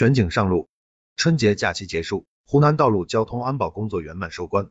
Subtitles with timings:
[0.00, 0.70] 全景上路。
[1.14, 4.70] 春节假期结束，湖南道路交通安保工作圆满收官。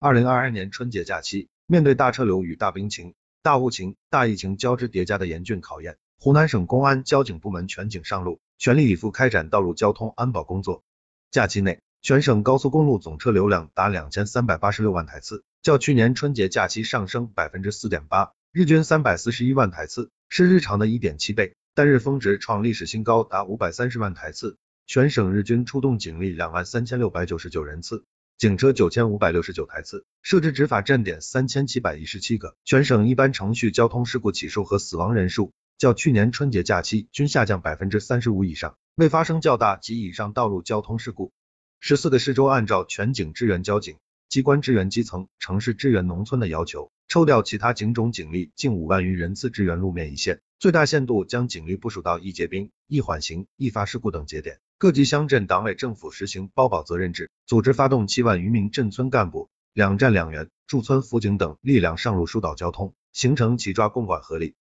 [0.00, 10.82] 二零二二年春节假期，面对大车流与大冰情、大雾情、大疫情交织叠加的严峻考验，湖南省公安交警部门全警上路，全力以赴开展道路交通安保工作。
[11.30, 24.58] 假期内，全省高速公路总车流量达两千三百八十六万台次，较去年春节假期上升百分之四点八，日均三百四十一万台次，是日常的一点七倍，单日峰值创历史新高，达五百三十万台次。
[24.88, 28.04] 全省日均出动警力两万三千六百九十九人次，
[28.36, 32.56] 警车九千五百六十九台次，设置执法站点三千七百一十七个。
[32.64, 41.30] 全省一般程序交通事故起数和死亡人数较去年春节假期均下降百分之三十五以上，未发生较大及以上道路交通事故。
[41.78, 43.96] 十四个市州按照全警支援交警、
[44.28, 54.58] 机关支援基层、城市支援农村的要求，抽调其他警种警力近五万余人次支援路面一线，最大限度将警力部署到易结冰、易缓行、易发事故等节点。
[54.76, 64.54] 各级乡镇党委政府实行包保责任制，组织发动七万余名镇村干部、两站两员、驻村辅警等力量上路疏导交通，形成齐抓共管合力。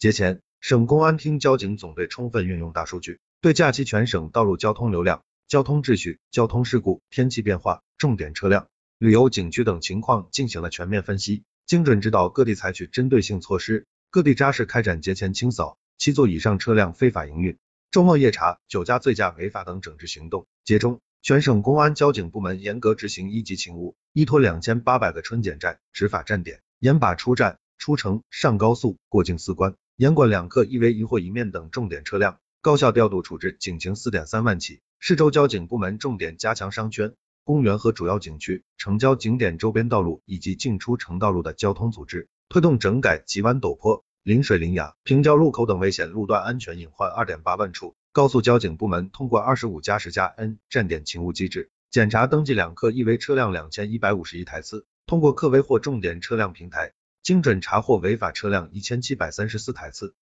[0.00, 8.66] 节前，省公安厅交警总队充分运用大数据，对假期全省道路交通流量、交通秩序、交通事故、天气变化、重点车辆、
[8.98, 17.58] 旅游景区等情况进行了全面分析，精准指导各地采取针对性措施，各地扎实开展节前清扫、七座以上车辆非法营运。
[17.90, 20.46] 周末夜查、酒驾、醉驾违法等整治行动。
[20.64, 34.80] 节中，全省公安交警部门严格执行一级勤务，依托两千八百个春检站、执法站点，严把出站、出城、上高速、过境四关，严管两客一违一货一面等重点车辆，高效调度处置警情四点三万起。
[35.00, 44.04] 市州交警部门重点加强商圈、公园和主要景区、城郊景点周边道路以及进出城道路的交通组织，推动整改急弯陡坡。
[44.22, 47.96] 临水临崖、平交路口等危险路段安全隐患二点八万处。
[48.12, 56.92] 高速交警部门通过二十五加十加 N 站点勤务机制，检查登记两客一危车辆两千一百五十一台次，通过客危或重点车辆平台，
[57.24, 60.14] 精准查获违法车辆一千七百三十四台次。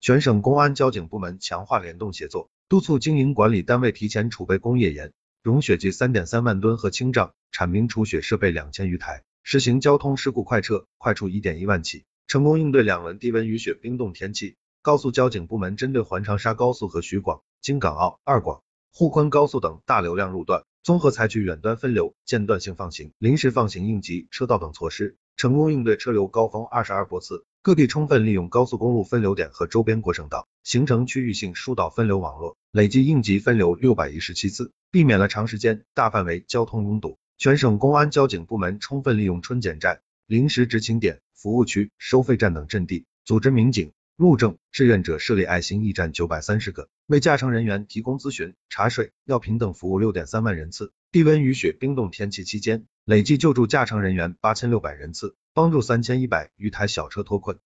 [0.00, 5.12] 全省公安交警部门强化联动协作，督促经营管理单位提前储备工业盐、
[5.42, 12.04] 溶血剂三点三万吨和清障、铲冰除雪设备两千余台，实行交通事故快撤快处一点一万起。
[12.26, 18.62] 成功应对两轮低温雨雪冰冻天气，高速交警部门针对环长沙高速和徐广、京港澳、二广、
[18.92, 27.44] 沪昆高速等大流量路段，综合采取远端分流、间断性放行、临时放行应急车道等措施，成功应对车流高峰二十二波次。
[27.62, 37.18] 各地充分利用高速公路分流点和周边过省道，形成区域性疏导分流网络，累计应急分流六百一十七次，避免了长时间、大范围交通拥堵。
[37.40, 41.22] 全省公安交警部门充分利用春检站、临时执勤点。
[41.32, 50.92] 服务区、收费站等阵地，组织民警、路政志愿者设立爱心驿站九百三十个，为驾乘人员提供咨询、茶水、药品等服务六点三万人次。
[51.12, 57.58] 低温雨雪冰冻天气期间，累计救助驾乘人员八千六百人次，帮助三千一百余台小车脱困。